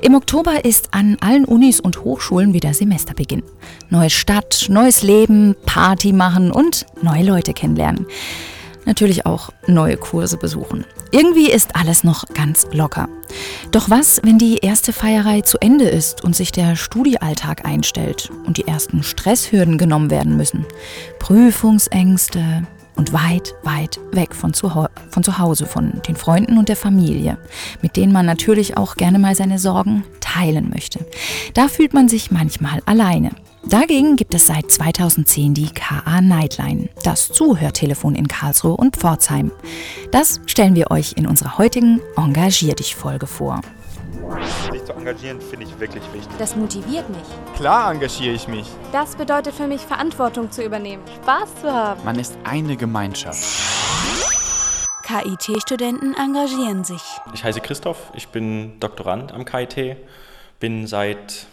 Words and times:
Im 0.00 0.14
Oktober 0.14 0.64
ist 0.64 0.94
an 0.94 1.16
allen 1.20 1.44
Unis 1.44 1.80
und 1.80 2.04
Hochschulen 2.04 2.54
wieder 2.54 2.72
Semesterbeginn. 2.72 3.42
Neue 3.90 4.10
Stadt, 4.10 4.66
neues 4.68 5.02
Leben, 5.02 5.56
Party 5.66 6.12
machen 6.12 6.52
und 6.52 6.86
neue 7.02 7.24
Leute 7.24 7.52
kennenlernen. 7.52 8.06
Natürlich 8.84 9.26
auch 9.26 9.50
neue 9.66 9.96
Kurse 9.96 10.36
besuchen. 10.36 10.84
Irgendwie 11.10 11.50
ist 11.50 11.74
alles 11.74 12.04
noch 12.04 12.26
ganz 12.32 12.68
locker. 12.70 13.08
Doch 13.72 13.90
was, 13.90 14.20
wenn 14.22 14.38
die 14.38 14.58
erste 14.58 14.92
Feierei 14.92 15.40
zu 15.40 15.58
Ende 15.60 15.88
ist 15.88 16.22
und 16.22 16.36
sich 16.36 16.52
der 16.52 16.76
Studiealltag 16.76 17.66
einstellt 17.66 18.30
und 18.46 18.56
die 18.56 18.68
ersten 18.68 19.02
Stresshürden 19.02 19.78
genommen 19.78 20.12
werden 20.12 20.36
müssen? 20.36 20.64
Prüfungsängste, 21.18 22.62
und 22.98 23.14
weit, 23.14 23.54
weit 23.62 23.98
weg 24.12 24.34
von 24.34 24.52
zu, 24.52 24.68
von 24.68 25.22
zu 25.22 25.38
Hause, 25.38 25.64
von 25.64 26.02
den 26.06 26.16
Freunden 26.16 26.58
und 26.58 26.68
der 26.68 26.76
Familie, 26.76 27.38
mit 27.80 27.96
denen 27.96 28.12
man 28.12 28.26
natürlich 28.26 28.76
auch 28.76 28.96
gerne 28.96 29.18
mal 29.18 29.34
seine 29.34 29.58
Sorgen 29.58 30.04
teilen 30.20 30.68
möchte. 30.68 31.06
Da 31.54 31.68
fühlt 31.68 31.94
man 31.94 32.08
sich 32.08 32.30
manchmal 32.30 32.80
alleine. 32.84 33.30
Dagegen 33.64 34.16
gibt 34.16 34.34
es 34.34 34.46
seit 34.46 34.70
2010 34.70 35.54
die 35.54 35.70
KA 35.70 36.20
Nightline, 36.20 36.88
das 37.04 37.28
Zuhörtelefon 37.28 38.14
in 38.14 38.28
Karlsruhe 38.28 38.76
und 38.76 38.96
Pforzheim. 38.96 39.52
Das 40.10 40.40
stellen 40.46 40.74
wir 40.74 40.90
euch 40.90 41.14
in 41.16 41.26
unserer 41.26 41.58
heutigen 41.58 42.00
Engagier 42.16 42.74
dich 42.74 42.96
Folge 42.96 43.26
vor. 43.26 43.60
Zu 44.88 44.94
engagieren 44.94 45.38
finde 45.38 45.66
ich 45.66 45.78
wirklich 45.78 46.02
wichtig. 46.14 46.32
Das 46.38 46.56
motiviert 46.56 47.06
mich. 47.10 47.56
Klar 47.56 47.92
engagiere 47.92 48.34
ich 48.34 48.48
mich. 48.48 48.66
Das 48.90 49.16
bedeutet 49.16 49.52
für 49.52 49.66
mich, 49.66 49.82
Verantwortung 49.82 50.50
zu 50.50 50.64
übernehmen, 50.64 51.02
Spaß 51.22 51.60
zu 51.60 51.70
haben. 51.70 52.02
Man 52.06 52.18
ist 52.18 52.38
eine 52.44 52.74
Gemeinschaft. 52.74 53.38
KIT-Studenten 55.02 56.14
engagieren 56.14 56.84
sich. 56.84 57.02
Ich 57.34 57.44
heiße 57.44 57.60
Christoph, 57.60 57.98
ich 58.14 58.28
bin 58.28 58.80
Doktorand 58.80 59.34
am 59.34 59.44
KIT, 59.44 59.98
bin 60.58 60.86
seit 60.86 61.48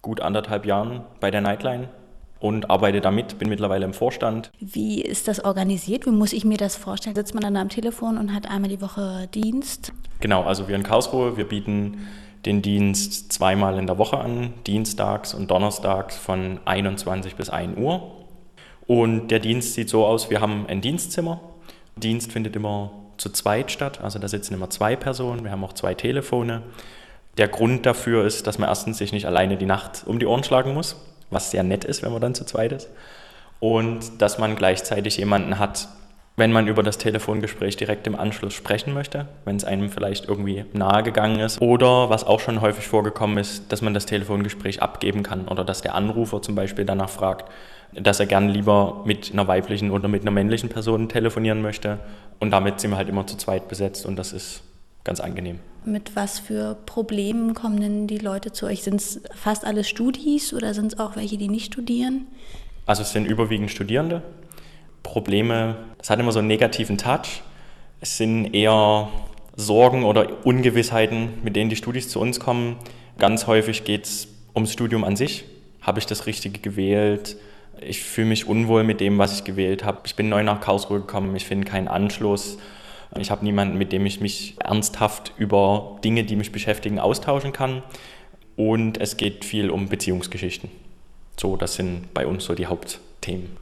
gut 0.00 0.22
anderthalb 0.22 0.64
Jahren 0.64 1.02
bei 1.20 1.30
der 1.30 1.42
Nightline 1.42 1.90
und 2.38 2.70
arbeite 2.70 3.02
damit, 3.02 3.38
bin 3.38 3.50
mittlerweile 3.50 3.84
im 3.84 3.92
Vorstand. 3.92 4.50
Wie 4.58 5.02
ist 5.02 5.28
das 5.28 5.44
organisiert? 5.44 6.06
Wie 6.06 6.12
muss 6.12 6.32
ich 6.32 6.46
mir 6.46 6.56
das 6.56 6.76
vorstellen? 6.76 7.14
Sitzt 7.14 7.34
man 7.34 7.42
dann 7.42 7.58
am 7.58 7.68
Telefon 7.68 8.16
und 8.16 8.32
hat 8.32 8.50
einmal 8.50 8.70
die 8.70 8.80
Woche 8.80 9.28
Dienst? 9.34 9.92
Genau, 10.20 10.44
also 10.44 10.66
wir 10.66 10.76
in 10.76 10.82
Karlsruhe, 10.82 11.36
wir 11.36 11.46
bieten 11.46 12.06
den 12.46 12.62
Dienst 12.62 13.32
zweimal 13.32 13.78
in 13.78 13.86
der 13.86 13.98
Woche 13.98 14.18
an, 14.18 14.54
dienstags 14.66 15.34
und 15.34 15.50
donnerstags 15.50 16.16
von 16.16 16.60
21 16.64 17.36
bis 17.36 17.50
1 17.50 17.78
Uhr. 17.78 18.10
Und 18.86 19.28
der 19.28 19.38
Dienst 19.38 19.74
sieht 19.74 19.88
so 19.88 20.06
aus, 20.06 20.30
wir 20.30 20.40
haben 20.40 20.66
ein 20.66 20.80
Dienstzimmer. 20.80 21.40
Dienst 21.96 22.32
findet 22.32 22.56
immer 22.56 22.92
zu 23.18 23.30
zweit 23.30 23.70
statt, 23.70 24.00
also 24.00 24.18
da 24.18 24.28
sitzen 24.28 24.54
immer 24.54 24.70
zwei 24.70 24.96
Personen, 24.96 25.44
wir 25.44 25.50
haben 25.50 25.62
auch 25.62 25.74
zwei 25.74 25.94
Telefone. 25.94 26.62
Der 27.36 27.48
Grund 27.48 27.84
dafür 27.84 28.24
ist, 28.24 28.46
dass 28.46 28.58
man 28.58 28.68
erstens 28.68 28.98
sich 28.98 29.12
nicht 29.12 29.26
alleine 29.26 29.56
die 29.56 29.66
Nacht 29.66 30.04
um 30.06 30.18
die 30.18 30.26
Ohren 30.26 30.42
schlagen 30.42 30.72
muss, 30.72 30.96
was 31.28 31.50
sehr 31.50 31.62
nett 31.62 31.84
ist, 31.84 32.02
wenn 32.02 32.12
man 32.12 32.22
dann 32.22 32.34
zu 32.34 32.44
zweit 32.44 32.72
ist. 32.72 32.88
Und 33.60 34.22
dass 34.22 34.38
man 34.38 34.56
gleichzeitig 34.56 35.18
jemanden 35.18 35.58
hat, 35.58 35.88
wenn 36.40 36.52
man 36.52 36.66
über 36.66 36.82
das 36.82 36.96
Telefongespräch 36.96 37.76
direkt 37.76 38.06
im 38.06 38.16
Anschluss 38.16 38.54
sprechen 38.54 38.94
möchte, 38.94 39.28
wenn 39.44 39.56
es 39.56 39.64
einem 39.64 39.90
vielleicht 39.90 40.26
irgendwie 40.26 40.64
nahe 40.72 41.02
gegangen 41.02 41.38
ist. 41.38 41.60
Oder 41.60 42.08
was 42.08 42.24
auch 42.24 42.40
schon 42.40 42.62
häufig 42.62 42.88
vorgekommen 42.88 43.36
ist, 43.36 43.70
dass 43.70 43.82
man 43.82 43.92
das 43.92 44.06
Telefongespräch 44.06 44.80
abgeben 44.80 45.22
kann 45.22 45.48
oder 45.48 45.64
dass 45.64 45.82
der 45.82 45.94
Anrufer 45.94 46.40
zum 46.40 46.54
Beispiel 46.54 46.86
danach 46.86 47.10
fragt, 47.10 47.50
dass 47.92 48.20
er 48.20 48.26
gern 48.26 48.48
lieber 48.48 49.02
mit 49.04 49.32
einer 49.32 49.48
weiblichen 49.48 49.90
oder 49.90 50.08
mit 50.08 50.22
einer 50.22 50.30
männlichen 50.30 50.70
Person 50.70 51.10
telefonieren 51.10 51.60
möchte. 51.60 51.98
Und 52.38 52.52
damit 52.52 52.80
sind 52.80 52.90
wir 52.90 52.96
halt 52.96 53.10
immer 53.10 53.26
zu 53.26 53.36
zweit 53.36 53.68
besetzt 53.68 54.06
und 54.06 54.16
das 54.16 54.32
ist 54.32 54.62
ganz 55.04 55.20
angenehm. 55.20 55.58
Mit 55.84 56.16
was 56.16 56.38
für 56.38 56.74
Problemen 56.86 57.52
kommen 57.52 57.80
denn 57.80 58.06
die 58.06 58.18
Leute 58.18 58.50
zu 58.50 58.64
euch? 58.64 58.82
Sind 58.82 58.96
es 58.96 59.20
fast 59.34 59.66
alle 59.66 59.84
Studis 59.84 60.54
oder 60.54 60.72
sind 60.72 60.94
es 60.94 60.98
auch 60.98 61.16
welche, 61.16 61.36
die 61.36 61.48
nicht 61.48 61.66
studieren? 61.66 62.28
Also 62.86 63.02
es 63.02 63.12
sind 63.12 63.26
überwiegend 63.26 63.70
Studierende. 63.70 64.22
Probleme, 65.02 65.76
das 65.98 66.10
hat 66.10 66.20
immer 66.20 66.32
so 66.32 66.38
einen 66.38 66.48
negativen 66.48 66.98
Touch. 66.98 67.42
Es 68.00 68.16
sind 68.16 68.54
eher 68.54 69.08
Sorgen 69.56 70.04
oder 70.04 70.44
Ungewissheiten, 70.46 71.30
mit 71.42 71.56
denen 71.56 71.70
die 71.70 71.76
Studis 71.76 72.08
zu 72.08 72.20
uns 72.20 72.40
kommen. 72.40 72.76
Ganz 73.18 73.46
häufig 73.46 73.84
geht 73.84 74.04
es 74.06 74.28
ums 74.54 74.72
Studium 74.72 75.04
an 75.04 75.16
sich. 75.16 75.44
Habe 75.82 75.98
ich 75.98 76.06
das 76.06 76.26
Richtige 76.26 76.58
gewählt? 76.60 77.36
Ich 77.80 78.02
fühle 78.02 78.28
mich 78.28 78.46
unwohl 78.46 78.84
mit 78.84 79.00
dem, 79.00 79.18
was 79.18 79.34
ich 79.34 79.44
gewählt 79.44 79.84
habe. 79.84 80.00
Ich 80.04 80.16
bin 80.16 80.28
neu 80.28 80.42
nach 80.42 80.60
Karlsruhe 80.60 81.00
gekommen, 81.00 81.34
ich 81.36 81.46
finde 81.46 81.66
keinen 81.66 81.88
Anschluss. 81.88 82.58
Ich 83.18 83.30
habe 83.30 83.44
niemanden, 83.44 83.76
mit 83.76 83.92
dem 83.92 84.06
ich 84.06 84.20
mich 84.20 84.54
ernsthaft 84.60 85.32
über 85.36 85.98
Dinge, 86.04 86.24
die 86.24 86.36
mich 86.36 86.52
beschäftigen, 86.52 86.98
austauschen 86.98 87.52
kann. 87.52 87.82
Und 88.56 88.98
es 88.98 89.16
geht 89.16 89.44
viel 89.44 89.70
um 89.70 89.88
Beziehungsgeschichten. 89.88 90.70
So, 91.36 91.56
das 91.56 91.74
sind 91.74 92.12
bei 92.14 92.26
uns 92.26 92.44
so 92.44 92.54
die 92.54 92.66
Hauptthemen. 92.66 93.56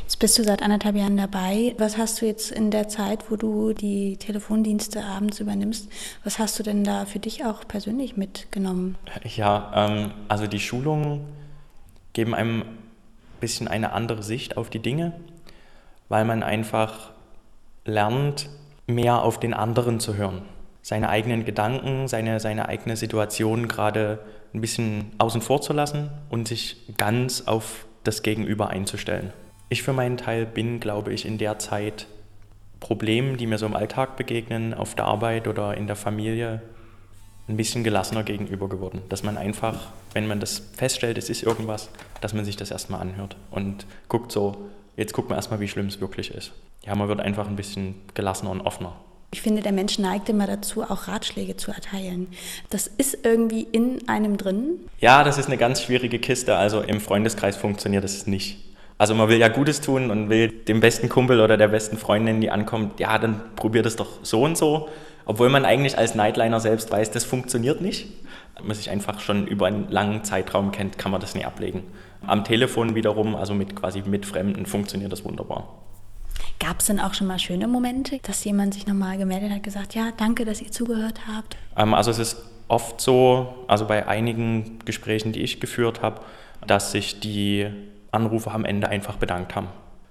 Jetzt 0.00 0.18
bist 0.18 0.38
du 0.38 0.44
seit 0.44 0.62
anderthalb 0.62 0.96
Jahren 0.96 1.16
dabei. 1.16 1.74
Was 1.78 1.98
hast 1.98 2.20
du 2.20 2.26
jetzt 2.26 2.50
in 2.50 2.70
der 2.70 2.88
Zeit, 2.88 3.30
wo 3.30 3.36
du 3.36 3.72
die 3.72 4.16
Telefondienste 4.16 5.04
abends 5.04 5.40
übernimmst, 5.40 5.88
was 6.24 6.38
hast 6.38 6.58
du 6.58 6.62
denn 6.62 6.84
da 6.84 7.06
für 7.06 7.18
dich 7.18 7.44
auch 7.44 7.66
persönlich 7.66 8.16
mitgenommen? 8.16 8.96
Ja, 9.24 9.72
ähm, 9.74 10.12
also 10.28 10.46
die 10.46 10.60
Schulungen 10.60 11.20
geben 12.12 12.34
einem 12.34 12.62
ein 12.62 13.40
bisschen 13.40 13.68
eine 13.68 13.92
andere 13.92 14.22
Sicht 14.22 14.56
auf 14.56 14.70
die 14.70 14.80
Dinge, 14.80 15.12
weil 16.08 16.24
man 16.24 16.42
einfach 16.42 17.10
lernt, 17.84 18.48
mehr 18.86 19.22
auf 19.22 19.40
den 19.40 19.54
anderen 19.54 20.00
zu 20.00 20.14
hören. 20.14 20.42
Seine 20.82 21.08
eigenen 21.08 21.44
Gedanken, 21.44 22.06
seine, 22.06 22.38
seine 22.38 22.68
eigene 22.68 22.96
Situation 22.96 23.66
gerade 23.66 24.20
ein 24.54 24.60
bisschen 24.60 25.10
außen 25.18 25.42
vor 25.42 25.60
zu 25.60 25.72
lassen 25.72 26.10
und 26.30 26.46
sich 26.48 26.76
ganz 26.96 27.42
auf 27.46 27.86
das 28.04 28.22
Gegenüber 28.22 28.70
einzustellen. 28.70 29.32
Ich 29.68 29.82
für 29.82 29.92
meinen 29.92 30.16
Teil 30.16 30.46
bin, 30.46 30.80
glaube 30.80 31.12
ich, 31.12 31.26
in 31.26 31.38
der 31.38 31.58
Zeit 31.58 32.06
Problemen, 32.78 33.36
die 33.36 33.46
mir 33.46 33.58
so 33.58 33.66
im 33.66 33.74
Alltag 33.74 34.16
begegnen, 34.16 34.74
auf 34.74 34.94
der 34.94 35.06
Arbeit 35.06 35.48
oder 35.48 35.76
in 35.76 35.86
der 35.86 35.96
Familie, 35.96 36.62
ein 37.48 37.56
bisschen 37.56 37.84
gelassener 37.84 38.22
gegenüber 38.22 38.68
geworden. 38.68 39.02
Dass 39.08 39.22
man 39.22 39.36
einfach, 39.36 39.88
wenn 40.12 40.26
man 40.26 40.40
das 40.40 40.62
feststellt, 40.76 41.18
es 41.18 41.30
ist 41.30 41.42
irgendwas, 41.42 41.88
dass 42.20 42.34
man 42.34 42.44
sich 42.44 42.56
das 42.56 42.70
erstmal 42.70 43.00
anhört 43.00 43.36
und 43.50 43.86
guckt 44.08 44.32
so, 44.32 44.68
jetzt 44.96 45.12
guckt 45.12 45.28
man 45.28 45.38
erstmal, 45.38 45.60
wie 45.60 45.68
schlimm 45.68 45.86
es 45.86 46.00
wirklich 46.00 46.32
ist. 46.32 46.52
Ja, 46.84 46.94
man 46.94 47.08
wird 47.08 47.20
einfach 47.20 47.48
ein 47.48 47.56
bisschen 47.56 47.94
gelassener 48.14 48.50
und 48.50 48.60
offener. 48.60 48.96
Ich 49.32 49.42
finde, 49.42 49.62
der 49.62 49.72
Mensch 49.72 49.98
neigt 49.98 50.28
immer 50.28 50.46
dazu, 50.46 50.82
auch 50.82 51.08
Ratschläge 51.08 51.56
zu 51.56 51.72
erteilen. 51.72 52.28
Das 52.70 52.86
ist 52.86 53.18
irgendwie 53.24 53.62
in 53.62 54.08
einem 54.08 54.36
drin. 54.36 54.80
Ja, 55.00 55.24
das 55.24 55.36
ist 55.36 55.46
eine 55.46 55.56
ganz 55.56 55.82
schwierige 55.82 56.18
Kiste. 56.18 56.56
Also 56.56 56.80
im 56.80 57.00
Freundeskreis 57.00 57.56
funktioniert 57.56 58.04
das 58.04 58.26
nicht. 58.26 58.64
Also 58.98 59.14
man 59.14 59.28
will 59.28 59.38
ja 59.38 59.48
Gutes 59.48 59.80
tun 59.80 60.10
und 60.10 60.30
will 60.30 60.48
dem 60.48 60.80
besten 60.80 61.08
Kumpel 61.08 61.40
oder 61.40 61.56
der 61.56 61.68
besten 61.68 61.98
Freundin, 61.98 62.40
die 62.40 62.50
ankommt, 62.50 62.98
ja, 62.98 63.18
dann 63.18 63.40
probiert 63.54 63.84
es 63.84 63.96
doch 63.96 64.08
so 64.22 64.42
und 64.42 64.56
so. 64.56 64.88
Obwohl 65.26 65.48
man 65.50 65.64
eigentlich 65.64 65.98
als 65.98 66.14
Nightliner 66.14 66.60
selbst 66.60 66.90
weiß, 66.90 67.10
das 67.10 67.24
funktioniert 67.24 67.80
nicht. 67.80 68.08
Wenn 68.56 68.68
man 68.68 68.76
sich 68.76 68.90
einfach 68.90 69.20
schon 69.20 69.46
über 69.46 69.66
einen 69.66 69.90
langen 69.90 70.24
Zeitraum 70.24 70.72
kennt, 70.72 70.96
kann 70.96 71.12
man 71.12 71.20
das 71.20 71.34
nie 71.34 71.44
ablegen. 71.44 71.82
Am 72.26 72.44
Telefon 72.44 72.94
wiederum, 72.94 73.34
also 73.34 73.52
mit 73.52 73.76
quasi 73.76 74.02
mit 74.06 74.24
Fremden, 74.24 74.64
funktioniert 74.64 75.12
das 75.12 75.24
wunderbar. 75.24 75.68
Gab 76.58 76.80
es 76.80 76.86
denn 76.86 77.00
auch 77.00 77.12
schon 77.12 77.26
mal 77.26 77.38
schöne 77.38 77.68
Momente, 77.68 78.18
dass 78.22 78.44
jemand 78.44 78.72
sich 78.72 78.86
nochmal 78.86 79.18
gemeldet 79.18 79.50
hat, 79.50 79.62
gesagt, 79.62 79.94
ja, 79.94 80.10
danke, 80.16 80.46
dass 80.46 80.62
ihr 80.62 80.70
zugehört 80.70 81.20
habt? 81.26 81.56
Ähm, 81.76 81.92
also 81.92 82.10
es 82.10 82.18
ist 82.18 82.36
oft 82.68 83.00
so, 83.00 83.64
also 83.68 83.86
bei 83.86 84.06
einigen 84.08 84.78
Gesprächen, 84.84 85.32
die 85.32 85.40
ich 85.40 85.60
geführt 85.60 86.00
habe, 86.02 86.20
dass 86.66 86.92
sich 86.92 87.20
die 87.20 87.66
Anrufer 88.16 88.52
am 88.52 88.64
Ende 88.64 88.88
einfach 88.88 89.16
bedankt 89.16 89.54
haben. 89.54 89.68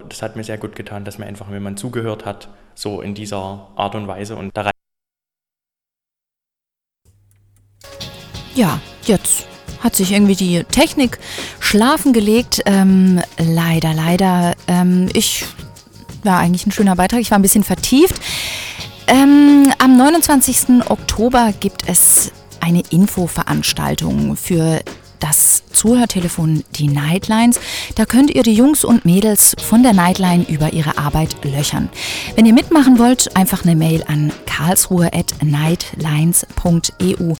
Das 0.08 0.22
hat 0.22 0.36
mir 0.36 0.44
sehr 0.44 0.58
gut 0.58 0.76
getan, 0.76 1.04
dass 1.04 1.18
mir 1.18 1.26
einfach, 1.26 1.50
man 1.50 1.78
zugehört 1.78 2.26
hat, 2.26 2.50
so 2.76 3.02
in 3.02 3.16
dieser 3.16 3.68
Art 3.76 3.96
und 3.96 4.08
Weise 4.08 4.36
und 4.36 4.56
da 4.56 4.62
rein. 4.62 4.72
Ja, 8.54 8.80
jetzt 9.06 9.48
hat 9.82 9.96
sich 9.96 10.12
irgendwie 10.12 10.36
die 10.36 10.64
Technik 10.64 11.20
schlafen 11.60 12.14
gelegt. 12.14 12.62
Ähm, 12.66 13.22
leider, 13.38 13.94
leider. 13.94 14.54
Ähm, 14.68 15.10
ich 15.14 15.46
war 16.24 16.40
eigentlich 16.40 16.66
ein 16.66 16.72
schöner 16.72 16.96
Beitrag. 16.96 17.20
Ich 17.20 17.32
war 17.32 17.40
ein 17.40 17.42
bisschen 17.42 17.64
vertieft. 17.64 18.22
Ähm, 19.08 19.72
am 19.78 19.98
29. 19.98 20.90
Oktober 20.90 21.54
gibt 21.60 21.88
es 21.88 22.32
eine 22.62 22.82
Infoveranstaltung 22.90 24.36
für 24.36 24.82
das 25.26 25.64
Zuhörtelefon 25.74 26.64
die 26.76 26.88
Nightlines. 26.88 27.60
Da 27.96 28.06
könnt 28.06 28.30
ihr 28.30 28.44
die 28.44 28.54
Jungs 28.54 28.86
und 28.86 29.06
Mädels 29.06 29.56
von 29.60 29.82
der 29.82 29.94
Nightline 29.94 30.46
über 30.48 30.74
ihre 30.74 31.00
Arbeit 31.00 31.44
löchern. 31.44 31.90
Wenn 32.36 32.46
ihr 32.46 32.54
mitmachen 32.54 33.00
wollt, 33.00 33.36
einfach 33.36 33.64
eine 33.64 33.76
Mail 33.76 34.04
an 34.08 34.32
karlsruhe.nightlines.eu 34.46 37.34